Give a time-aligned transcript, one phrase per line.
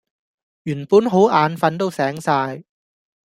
[0.63, 2.63] 原本好眼瞓都醒晒